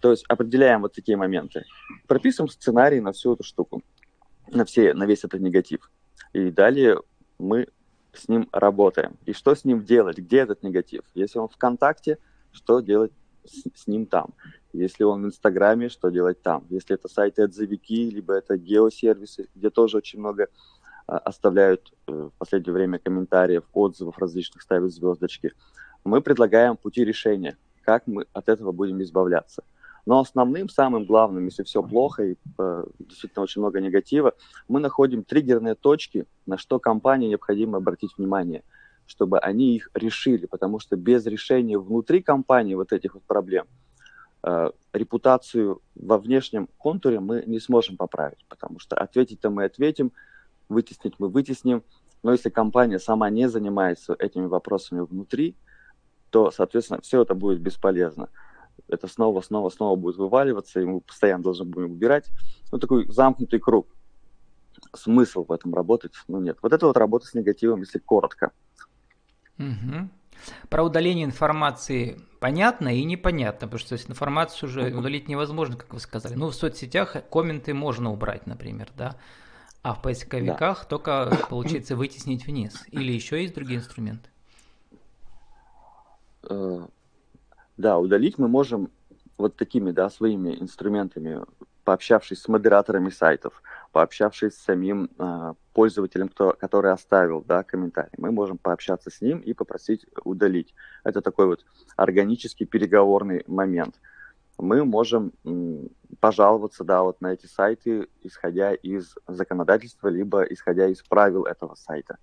То 0.00 0.10
есть 0.10 0.24
определяем 0.28 0.82
вот 0.82 0.92
такие 0.92 1.16
моменты. 1.16 1.64
Прописываем 2.06 2.50
сценарий 2.50 3.00
на 3.00 3.12
всю 3.12 3.34
эту 3.34 3.42
штуку, 3.42 3.82
на, 4.52 4.64
все, 4.64 4.94
на 4.94 5.04
весь 5.04 5.24
этот 5.24 5.40
негатив. 5.40 5.90
И 6.32 6.50
далее 6.50 7.00
мы 7.38 7.68
с 8.12 8.28
ним 8.28 8.48
работаем. 8.52 9.16
И 9.24 9.32
что 9.32 9.54
с 9.54 9.64
ним 9.64 9.84
делать? 9.84 10.18
Где 10.18 10.38
этот 10.38 10.62
негатив? 10.62 11.02
Если 11.14 11.38
он 11.38 11.48
ВКонтакте, 11.48 12.18
что 12.52 12.80
делать 12.80 13.12
с, 13.44 13.62
с 13.74 13.86
ним 13.86 14.06
там? 14.06 14.34
Если 14.76 15.04
он 15.04 15.22
в 15.22 15.26
Инстаграме, 15.26 15.88
что 15.88 16.10
делать 16.10 16.42
там? 16.42 16.66
Если 16.68 16.94
это 16.94 17.08
сайты 17.08 17.42
отзывики, 17.42 18.10
либо 18.10 18.34
это 18.34 18.58
геосервисы, 18.58 19.48
где 19.54 19.70
тоже 19.70 19.96
очень 19.96 20.18
много 20.18 20.48
а, 21.06 21.16
оставляют 21.16 21.94
э, 22.06 22.12
в 22.12 22.32
последнее 22.38 22.74
время 22.74 22.98
комментариев, 22.98 23.64
отзывов 23.72 24.18
различных, 24.18 24.62
ставят 24.62 24.92
звездочки. 24.92 25.52
Мы 26.04 26.20
предлагаем 26.20 26.76
пути 26.76 27.04
решения, 27.04 27.56
как 27.84 28.06
мы 28.06 28.26
от 28.34 28.50
этого 28.50 28.72
будем 28.72 29.00
избавляться. 29.02 29.64
Но 30.04 30.20
основным, 30.20 30.68
самым 30.68 31.06
главным, 31.06 31.46
если 31.46 31.62
все 31.62 31.82
плохо 31.82 32.24
и 32.24 32.36
э, 32.58 32.84
действительно 32.98 33.44
очень 33.44 33.62
много 33.62 33.80
негатива, 33.80 34.34
мы 34.68 34.80
находим 34.80 35.24
триггерные 35.24 35.74
точки, 35.74 36.26
на 36.44 36.58
что 36.58 36.78
компании 36.78 37.28
необходимо 37.28 37.78
обратить 37.78 38.10
внимание, 38.18 38.62
чтобы 39.06 39.38
они 39.38 39.74
их 39.74 39.90
решили, 39.94 40.44
потому 40.44 40.80
что 40.80 40.96
без 40.96 41.24
решения 41.24 41.78
внутри 41.78 42.20
компании 42.20 42.74
вот 42.74 42.92
этих 42.92 43.14
вот 43.14 43.22
проблем 43.22 43.66
репутацию 44.92 45.82
во 45.94 46.18
внешнем 46.18 46.68
контуре 46.78 47.20
мы 47.20 47.42
не 47.46 47.60
сможем 47.60 47.96
поправить, 47.96 48.44
потому 48.48 48.78
что 48.78 48.96
ответить-то 48.96 49.50
мы 49.50 49.64
ответим, 49.64 50.12
вытеснить 50.68 51.14
мы 51.18 51.28
вытесним. 51.28 51.82
Но 52.22 52.32
если 52.32 52.50
компания 52.50 52.98
сама 52.98 53.30
не 53.30 53.48
занимается 53.48 54.16
этими 54.18 54.46
вопросами 54.46 55.00
внутри, 55.00 55.54
то, 56.30 56.50
соответственно, 56.50 57.00
все 57.00 57.22
это 57.22 57.34
будет 57.34 57.60
бесполезно. 57.60 58.28
Это 58.88 59.08
снова, 59.08 59.40
снова, 59.40 59.70
снова 59.70 59.96
будет 59.96 60.16
вываливаться, 60.16 60.80
и 60.80 60.84
мы 60.84 61.00
постоянно 61.00 61.44
должны 61.44 61.64
будем 61.64 61.92
убирать. 61.92 62.28
Ну, 62.72 62.78
такой 62.78 63.06
замкнутый 63.08 63.58
круг. 63.58 63.88
Смысл 64.94 65.44
в 65.44 65.52
этом 65.52 65.74
работать, 65.74 66.12
ну, 66.28 66.40
нет. 66.40 66.58
Вот 66.62 66.72
это 66.72 66.86
вот 66.86 66.96
работа 66.96 67.26
с 67.26 67.34
негативом, 67.34 67.80
если 67.80 67.98
коротко. 67.98 68.52
Угу. 69.58 70.08
Про 70.68 70.84
удаление 70.84 71.24
информации 71.24 72.20
понятно 72.40 72.96
и 72.96 73.04
непонятно, 73.04 73.66
потому 73.66 73.78
что 73.78 73.96
информацию 73.96 74.68
уже 74.68 74.94
удалить 74.94 75.28
невозможно, 75.28 75.76
как 75.76 75.92
вы 75.92 76.00
сказали. 76.00 76.34
Ну, 76.34 76.48
в 76.48 76.54
соцсетях 76.54 77.16
комменты 77.30 77.74
можно 77.74 78.12
убрать, 78.12 78.46
например, 78.46 78.88
да. 78.96 79.16
А 79.82 79.94
в 79.94 80.02
поисковиках 80.02 80.82
да. 80.82 80.88
только 80.88 81.46
получится 81.48 81.96
вытеснить 81.96 82.46
вниз. 82.46 82.84
Или 82.90 83.12
еще 83.12 83.40
есть 83.40 83.54
другие 83.54 83.78
инструменты? 83.78 84.28
Э, 86.48 86.86
да, 87.76 87.98
удалить 87.98 88.38
мы 88.38 88.48
можем 88.48 88.90
вот 89.38 89.56
такими, 89.56 89.90
да, 89.90 90.10
своими 90.10 90.56
инструментами, 90.60 91.40
пообщавшись 91.86 92.42
с 92.42 92.48
модераторами 92.48 93.10
сайтов, 93.10 93.62
пообщавшись 93.92 94.54
с 94.54 94.64
самим 94.64 95.08
э, 95.18 95.54
пользователем, 95.72 96.28
кто, 96.28 96.52
который 96.52 96.90
оставил, 96.90 97.42
да, 97.42 97.62
комментарий, 97.62 98.10
мы 98.18 98.32
можем 98.32 98.58
пообщаться 98.58 99.08
с 99.08 99.20
ним 99.20 99.38
и 99.38 99.52
попросить 99.54 100.04
удалить. 100.24 100.74
Это 101.04 101.20
такой 101.20 101.46
вот 101.46 101.64
органический 101.96 102.66
переговорный 102.66 103.44
момент. 103.46 104.00
Мы 104.58 104.84
можем 104.84 105.32
пожаловаться, 106.18 106.82
да, 106.82 107.02
вот 107.02 107.20
на 107.20 107.32
эти 107.32 107.46
сайты, 107.46 108.08
исходя 108.22 108.74
из 108.74 109.14
законодательства, 109.28 110.08
либо 110.08 110.42
исходя 110.42 110.88
из 110.88 111.02
правил 111.02 111.44
этого 111.44 111.76
сайта. 111.76 112.18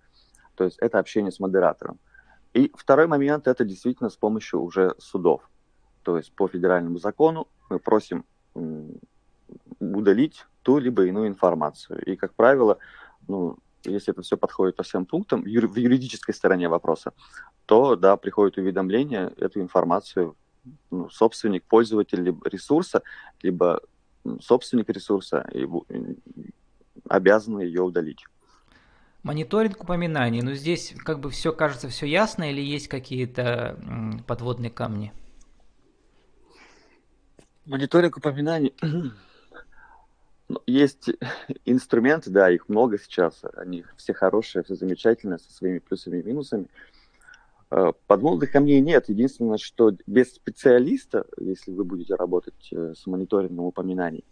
То 0.56 0.66
есть 0.66 0.78
это 0.80 1.00
общение 1.00 1.32
с 1.32 1.40
модератором. 1.40 2.00
И 2.54 2.70
второй 2.76 3.08
момент– 3.08 3.48
это 3.48 3.64
действительно 3.64 4.10
с 4.10 4.18
помощью 4.18 4.62
уже 4.62 4.94
судов. 4.98 5.50
То 6.02 6.18
есть 6.18 6.36
по 6.36 6.50
федеральному 6.50 6.98
закону 6.98 7.48
мы 7.70 7.80
просим 7.80 8.26
удалить 9.94 10.46
ту 10.62 10.78
либо 10.78 11.06
иную 11.06 11.28
информацию. 11.28 12.04
И, 12.06 12.16
как 12.16 12.34
правило, 12.34 12.78
ну, 13.28 13.58
если 13.84 14.14
это 14.14 14.22
все 14.22 14.38
подходит 14.38 14.76
по 14.76 14.84
всем 14.84 15.06
пунктам, 15.06 15.44
в 15.44 15.48
юридической 15.48 16.34
стороне 16.34 16.70
вопроса, 16.70 17.14
то, 17.66 17.96
да, 17.96 18.18
приходит 18.18 18.58
уведомление, 18.58 19.34
эту 19.38 19.62
информацию 19.62 20.36
ну, 20.92 21.10
собственник, 21.10 21.64
пользователь 21.64 22.36
ресурса, 22.46 23.04
либо 23.42 23.82
собственник 24.42 24.90
ресурса 24.90 25.46
и, 25.54 25.68
обязан 27.10 27.60
ее 27.60 27.82
удалить. 27.82 28.26
Мониторинг 29.24 29.82
упоминаний. 29.82 30.42
Но 30.42 30.50
ну, 30.50 30.56
здесь 30.56 30.94
как 30.98 31.20
бы 31.20 31.30
все 31.30 31.54
кажется 31.54 31.88
все 31.88 32.06
ясно 32.06 32.52
или 32.52 32.62
есть 32.62 32.88
какие-то 32.88 33.80
подводные 34.28 34.70
камни? 34.70 35.14
Мониторинг 37.66 38.18
упоминаний. 38.18 38.74
Ну, 40.54 40.62
есть 40.68 41.10
инструменты, 41.66 42.30
да, 42.30 42.52
их 42.52 42.70
много 42.70 43.00
сейчас. 43.00 43.42
Они 43.56 43.84
все 43.98 44.14
хорошие, 44.14 44.64
все 44.64 44.76
замечательные, 44.76 45.40
со 45.40 45.52
своими 45.52 45.80
плюсами 45.80 46.20
и 46.20 46.24
минусами. 46.24 46.68
Э, 47.72 47.92
подводных 48.06 48.52
камней 48.52 48.80
нет. 48.82 49.10
Единственное, 49.10 49.58
что 49.58 49.92
без 50.06 50.36
специалиста, 50.36 51.26
если 51.40 51.72
вы 51.72 51.84
будете 51.86 52.14
работать 52.14 52.70
э, 52.72 52.94
с 52.96 53.08
мониторингом 53.08 53.66
упоминаний, 53.66 54.24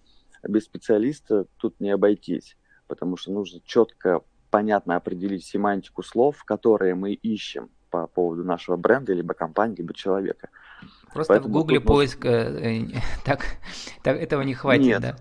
без 0.47 0.65
специалиста 0.65 1.47
тут 1.57 1.79
не 1.79 1.89
обойтись, 1.89 2.55
потому 2.87 3.17
что 3.17 3.31
нужно 3.31 3.59
четко, 3.65 4.21
понятно 4.51 4.95
определить 4.95 5.43
семантику 5.43 6.03
слов, 6.03 6.43
которые 6.43 6.93
мы 6.93 7.13
ищем. 7.13 7.69
по 7.89 8.07
поводу 8.07 8.45
нашего 8.45 8.77
бренда, 8.77 9.11
либо 9.11 9.33
компании, 9.33 9.77
либо 9.77 9.93
человека. 9.93 10.49
Просто 11.13 11.33
Поэтому 11.33 11.53
в 11.53 11.57
Гугле 11.57 11.81
поиск 11.81 12.23
э, 12.25 12.85
так, 13.25 13.43
так 14.03 14.17
этого 14.17 14.43
не 14.43 14.53
хватит, 14.53 14.85
нет, 14.85 15.01
да? 15.01 15.15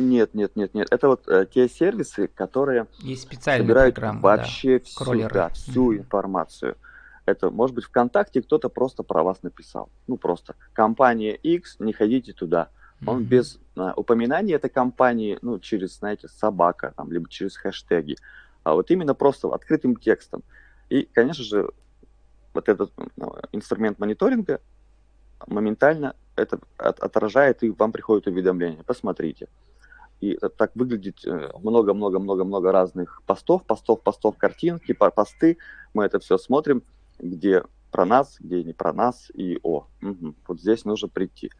Нет, 0.00 0.34
нет, 0.34 0.56
нет, 0.56 0.74
нет. 0.74 0.88
Это 0.90 1.08
вот 1.08 1.28
э, 1.28 1.46
те 1.52 1.68
сервисы, 1.68 2.28
которые 2.28 2.86
Есть 3.00 3.22
специальные 3.22 3.66
собирают 3.66 3.98
вообще 3.98 4.78
да, 4.78 4.84
всю, 4.84 5.04
кроллеры. 5.04 5.34
да, 5.34 5.48
всю 5.50 5.96
информацию. 5.96 6.76
Это 7.26 7.50
может 7.50 7.76
быть 7.76 7.84
ВКонтакте 7.84 8.42
кто-то 8.42 8.68
просто 8.68 9.02
про 9.02 9.22
вас 9.22 9.42
написал. 9.42 9.90
Ну 10.06 10.16
просто 10.16 10.54
компания 10.72 11.34
X, 11.34 11.76
не 11.78 11.92
ходите 11.92 12.32
туда. 12.32 12.68
Он 13.06 13.20
mm-hmm. 13.20 13.24
без 13.24 13.58
а, 13.76 13.92
упоминания 13.96 14.54
этой 14.54 14.70
компании, 14.70 15.38
ну 15.42 15.58
через, 15.58 15.98
знаете, 15.98 16.28
собака, 16.28 16.92
там, 16.96 17.10
либо 17.10 17.28
через 17.28 17.56
хэштеги, 17.56 18.16
а 18.62 18.74
вот 18.74 18.90
именно 18.90 19.14
просто 19.14 19.48
открытым 19.48 19.96
текстом. 19.96 20.42
И, 20.90 21.08
конечно 21.12 21.44
же, 21.44 21.70
вот 22.52 22.68
этот 22.68 22.92
ну, 23.16 23.36
инструмент 23.52 23.98
мониторинга 23.98 24.60
моментально 25.46 26.14
это 26.36 26.58
от, 26.76 27.00
отражает, 27.00 27.62
и 27.62 27.70
вам 27.70 27.92
приходит 27.92 28.26
уведомление. 28.26 28.82
Посмотрите. 28.84 29.48
И 30.20 30.38
так 30.56 30.72
выглядит 30.74 31.20
много-много-много-много 31.24 32.72
разных 32.72 33.22
постов, 33.26 33.64
постов, 33.64 34.02
постов, 34.02 34.36
картинки, 34.36 34.92
посты. 34.92 35.56
Мы 35.94 36.04
это 36.04 36.18
все 36.18 36.36
смотрим, 36.36 36.82
где 37.18 37.62
про 37.90 38.04
нас, 38.04 38.36
где 38.38 38.62
не 38.62 38.72
про 38.72 38.92
нас, 38.92 39.30
и 39.34 39.58
о, 39.62 39.86
угу, 40.02 40.34
вот 40.46 40.60
здесь 40.60 40.84
нужно 40.84 41.08
прийти. 41.08 41.50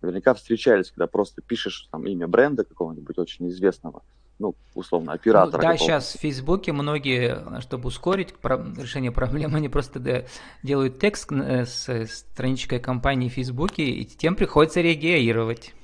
Наверняка 0.00 0.34
встречались, 0.34 0.90
когда 0.90 1.06
просто 1.06 1.42
пишешь 1.42 1.88
там 1.90 2.06
имя 2.06 2.26
бренда 2.26 2.64
какого-нибудь 2.64 3.18
очень 3.18 3.48
известного, 3.48 4.02
ну, 4.38 4.54
условно, 4.74 5.12
оператора. 5.12 5.62
Ну, 5.62 5.68
да, 5.68 5.76
сейчас 5.76 6.14
в 6.14 6.20
Фейсбуке 6.20 6.72
многие, 6.72 7.60
чтобы 7.60 7.88
ускорить 7.88 8.34
решение 8.42 9.12
проблемы, 9.12 9.56
они 9.58 9.68
просто 9.68 10.26
делают 10.62 10.98
текст 10.98 11.30
э, 11.32 11.64
с 11.64 12.06
страничкой 12.06 12.80
компании 12.80 13.28
в 13.28 13.32
Фейсбуке, 13.32 13.84
и 13.84 14.04
тем 14.04 14.36
приходится 14.36 14.80
реагировать. 14.80 15.74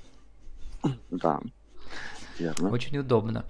Да, 1.10 1.40
верно. 2.40 2.70
Очень 2.70 2.98
удобно. 2.98 3.44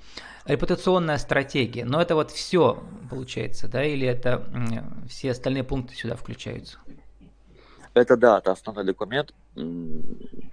Репутационная 0.44 1.18
стратегия. 1.18 1.84
Но 1.84 2.00
это 2.02 2.14
вот 2.14 2.30
все 2.30 2.82
получается, 3.08 3.68
да, 3.68 3.84
или 3.84 4.06
это 4.06 4.46
все 5.08 5.30
остальные 5.32 5.64
пункты 5.64 5.94
сюда 5.94 6.16
включаются? 6.16 6.78
Это 7.92 8.16
да, 8.16 8.38
это 8.38 8.52
основной 8.52 8.84
документ, 8.84 9.34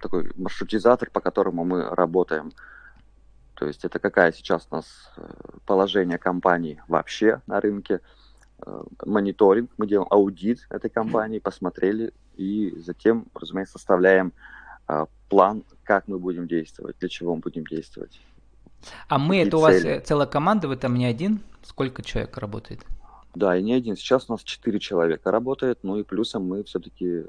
такой 0.00 0.32
маршрутизатор, 0.36 1.08
по 1.10 1.20
которому 1.20 1.64
мы 1.64 1.82
работаем. 1.94 2.52
То 3.54 3.66
есть 3.66 3.84
это 3.84 3.98
какая 3.98 4.32
сейчас 4.32 4.66
у 4.70 4.76
нас 4.76 4.86
э, 5.16 5.22
положение 5.66 6.18
компании 6.18 6.80
вообще 6.86 7.40
на 7.46 7.60
рынке, 7.60 8.00
э, 8.64 8.82
мониторинг, 9.04 9.70
мы 9.78 9.86
делаем 9.88 10.06
аудит 10.10 10.66
этой 10.70 10.90
компании, 10.90 11.40
посмотрели 11.40 12.12
и 12.36 12.72
затем, 12.78 13.26
разумеется, 13.34 13.78
составляем 13.78 14.32
э, 14.88 15.06
план, 15.28 15.64
как 15.84 16.08
мы 16.08 16.18
будем 16.18 16.46
действовать, 16.46 16.96
для 16.98 17.08
чего 17.08 17.34
мы 17.34 17.40
будем 17.40 17.64
действовать. 17.64 18.20
А 19.08 19.18
мы, 19.18 19.38
это 19.38 19.56
у 19.56 19.60
вас 19.60 19.82
целая 20.04 20.26
команда, 20.26 20.68
вы 20.68 20.76
там 20.76 20.94
не 20.94 21.06
один? 21.06 21.40
Сколько 21.62 22.02
человек 22.02 22.36
работает? 22.38 22.84
Да, 23.34 23.56
и 23.56 23.62
не 23.62 23.74
один. 23.74 23.96
Сейчас 23.96 24.26
у 24.28 24.32
нас 24.32 24.42
четыре 24.42 24.78
человека 24.78 25.30
работает, 25.30 25.80
ну 25.82 25.98
и 25.98 26.02
плюсом 26.02 26.44
мы 26.44 26.64
все-таки 26.64 27.24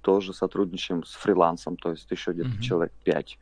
тоже 0.00 0.32
сотрудничаем 0.34 1.04
с 1.04 1.12
фрилансом, 1.12 1.76
то 1.76 1.90
есть 1.90 2.10
еще 2.10 2.32
где-то 2.32 2.48
угу. 2.48 2.60
человек 2.60 2.92
пять, 3.04 3.38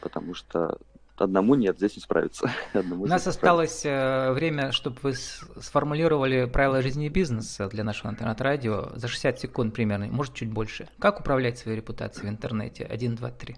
потому 0.00 0.34
что 0.34 0.78
одному 1.24 1.54
нет, 1.54 1.76
здесь 1.76 1.96
не 1.96 2.02
справиться. 2.02 2.50
Одному 2.72 3.04
У 3.04 3.06
нас 3.06 3.26
осталось 3.26 3.80
справиться. 3.80 4.32
время, 4.32 4.72
чтобы 4.72 4.96
вы 5.02 5.14
сформулировали 5.14 6.46
правила 6.46 6.82
жизни 6.82 7.06
и 7.06 7.08
бизнеса 7.08 7.68
для 7.68 7.84
нашего 7.84 8.10
интернет-радио 8.10 8.90
за 8.94 9.08
60 9.08 9.40
секунд 9.40 9.74
примерно, 9.74 10.06
может 10.06 10.34
чуть 10.34 10.50
больше. 10.50 10.88
Как 10.98 11.20
управлять 11.20 11.58
своей 11.58 11.76
репутацией 11.76 12.26
в 12.26 12.30
интернете? 12.30 12.84
Один, 12.84 13.14
два, 13.14 13.30
три. 13.30 13.56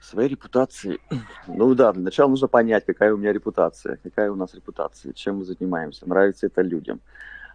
Своей 0.00 0.28
репутацией. 0.28 1.00
Ну 1.46 1.74
да, 1.74 1.92
для 1.92 2.02
начала 2.02 2.28
нужно 2.28 2.48
понять, 2.48 2.86
какая 2.86 3.12
у 3.12 3.16
меня 3.16 3.32
репутация, 3.32 3.98
какая 4.02 4.30
у 4.30 4.36
нас 4.36 4.54
репутация, 4.54 5.12
чем 5.12 5.38
мы 5.38 5.44
занимаемся, 5.44 6.08
нравится 6.08 6.46
это 6.46 6.62
людям. 6.62 7.00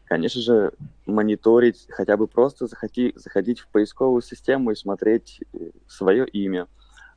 Конечно 0.05 0.39
же, 0.39 0.71
мониторить, 1.07 1.87
хотя 1.89 2.15
бы 2.15 2.27
просто 2.27 2.67
заходи, 2.67 3.13
заходить 3.15 3.59
в 3.59 3.67
поисковую 3.67 4.21
систему 4.21 4.71
и 4.71 4.75
смотреть 4.75 5.41
э, 5.53 5.71
свое 5.87 6.27
имя, 6.27 6.67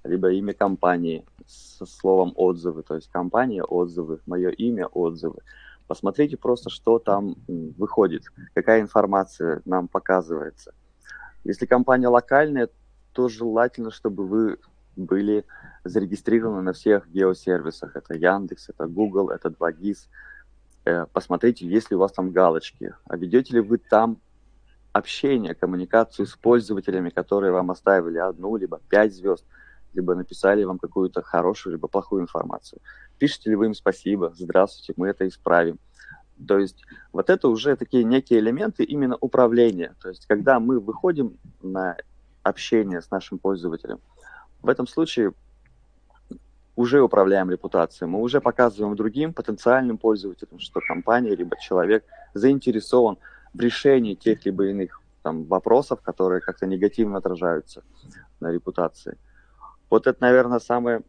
либо 0.04 0.30
имя 0.32 0.54
компании 0.54 1.24
со 1.46 1.86
словом 1.86 2.32
отзывы, 2.36 2.82
то 2.82 2.94
есть 2.94 3.10
компания 3.10 3.62
отзывы, 3.62 4.20
мое 4.26 4.50
имя 4.50 4.86
отзывы. 4.86 5.40
Посмотрите 5.86 6.36
просто, 6.36 6.70
что 6.70 6.98
там 6.98 7.36
выходит, 7.46 8.24
какая 8.54 8.80
информация 8.80 9.62
нам 9.64 9.88
показывается. 9.88 10.74
Если 11.44 11.66
компания 11.66 12.08
локальная, 12.08 12.68
то 13.12 13.28
желательно, 13.28 13.90
чтобы 13.90 14.26
вы 14.26 14.58
были 14.96 15.44
зарегистрированы 15.84 16.62
на 16.62 16.72
всех 16.72 17.08
геосервисах. 17.08 17.96
Это 17.96 18.14
Яндекс, 18.14 18.68
это 18.68 18.86
Google, 18.86 19.30
это 19.30 19.48
2GIS. 19.48 20.08
Э, 20.84 21.06
посмотрите, 21.12 21.66
есть 21.66 21.90
ли 21.90 21.96
у 21.96 22.00
вас 22.00 22.12
там 22.12 22.32
галочки. 22.32 22.94
А 23.06 23.16
ведете 23.16 23.54
ли 23.54 23.60
вы 23.60 23.78
там 23.78 24.18
общение, 24.92 25.54
коммуникацию 25.54 26.26
с 26.26 26.34
пользователями, 26.34 27.10
которые 27.10 27.52
вам 27.52 27.70
оставили 27.70 28.18
одну, 28.18 28.56
либо 28.56 28.80
пять 28.90 29.14
звезд– 29.14 29.44
либо 29.94 30.14
написали 30.14 30.64
вам 30.64 30.78
какую-то 30.78 31.22
хорошую, 31.22 31.74
либо 31.74 31.88
плохую 31.88 32.22
информацию. 32.22 32.80
Пишите 33.18 33.50
ли 33.50 33.56
вы 33.56 33.66
им 33.66 33.74
спасибо, 33.74 34.32
здравствуйте, 34.36 34.94
мы 34.96 35.08
это 35.08 35.26
исправим. 35.26 35.78
То 36.46 36.58
есть 36.58 36.84
вот 37.12 37.30
это 37.30 37.48
уже 37.48 37.76
такие 37.76 38.04
некие 38.04 38.38
элементы 38.38 38.84
именно 38.84 39.16
управления. 39.20 39.94
То 40.00 40.08
есть 40.08 40.26
когда 40.26 40.60
мы 40.60 40.78
выходим 40.78 41.36
на 41.62 41.96
общение 42.42 43.02
с 43.02 43.10
нашим 43.10 43.38
пользователем, 43.38 44.00
в 44.62 44.68
этом 44.68 44.86
случае 44.86 45.32
уже 46.76 47.00
управляем 47.00 47.50
репутацией, 47.50 48.08
мы 48.08 48.20
уже 48.20 48.40
показываем 48.40 48.94
другим 48.94 49.34
потенциальным 49.34 49.98
пользователям, 49.98 50.60
что 50.60 50.80
компания 50.80 51.34
либо 51.34 51.56
человек 51.60 52.04
заинтересован 52.34 53.18
в 53.52 53.60
решении 53.60 54.14
тех 54.14 54.44
либо 54.46 54.66
иных 54.66 55.02
там, 55.22 55.44
вопросов, 55.44 56.00
которые 56.00 56.40
как-то 56.40 56.66
негативно 56.66 57.18
отражаются 57.18 57.82
на 58.38 58.52
репутации. 58.52 59.18
Вот 59.90 60.06
это, 60.06 60.20
наверное, 60.20 60.58
самое 60.58 61.02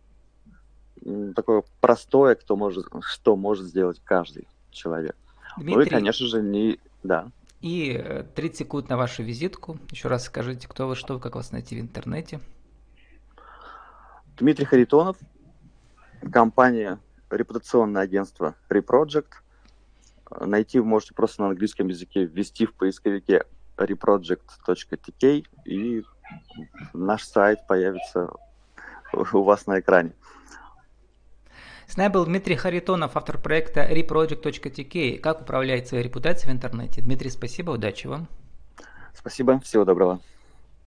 такое 1.36 1.64
простое, 1.82 2.36
кто 2.36 2.56
может, 2.56 2.88
что 3.02 3.36
может 3.36 3.66
сделать 3.66 4.02
каждый 4.04 4.48
человек. 4.72 5.16
Дмитрий, 5.58 5.76
ну 5.76 5.82
и, 5.82 5.90
конечно 5.90 6.26
же, 6.26 6.42
не... 6.42 6.80
Да. 7.04 7.32
И 7.62 7.94
30 8.36 8.56
э, 8.56 8.58
секунд 8.58 8.90
на 8.90 8.98
вашу 8.98 9.24
визитку. 9.24 9.78
Еще 9.92 10.08
раз 10.08 10.26
скажите, 10.26 10.68
кто 10.68 10.88
вы, 10.88 10.96
что 10.96 11.16
вы, 11.16 11.20
как 11.20 11.36
вас 11.36 11.52
найти 11.52 11.78
в 11.78 11.82
интернете. 11.82 12.40
Дмитрий 14.38 14.66
Харитонов, 14.66 15.18
компания, 16.32 17.00
репутационное 17.30 18.04
агентство 18.04 18.56
Reproject. 18.70 19.28
Найти 20.40 20.80
вы 20.80 20.86
можете 20.86 21.14
просто 21.14 21.42
на 21.42 21.50
английском 21.50 21.88
языке, 21.88 22.26
ввести 22.26 22.66
в 22.66 22.74
поисковике 22.74 23.46
reproject.tk, 23.78 25.46
и 25.66 26.06
наш 26.94 27.24
сайт 27.24 27.66
появится 27.68 28.30
у 29.34 29.44
вас 29.44 29.68
на 29.68 29.80
экране. 29.80 30.12
С 31.88 31.98
нами 31.98 32.12
был 32.12 32.26
Дмитрий 32.26 32.56
Харитонов, 32.56 33.18
автор 33.18 33.40
проекта 33.40 33.82
reproject.tk. 33.92 35.20
Как 35.20 35.42
управлять 35.42 35.88
своей 35.88 36.04
репутацией 36.04 36.52
в 36.52 36.56
интернете. 36.56 37.02
Дмитрий, 37.02 37.32
спасибо, 37.32 37.72
удачи 37.72 38.06
вам. 38.06 38.28
Спасибо, 39.16 39.60
всего 39.60 39.86
доброго. 39.86 40.20